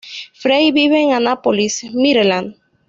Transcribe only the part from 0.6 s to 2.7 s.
vive en Annapolis, Maryland.